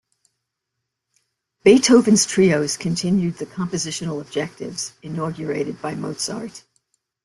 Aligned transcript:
Beethoven's 1.63 2.25
trios 2.25 2.75
continued 2.75 3.37
the 3.37 3.45
compositional 3.45 4.19
objectives 4.19 4.93
inaugurated 5.03 5.79
by 5.79 5.93
Mozart. 5.93 6.63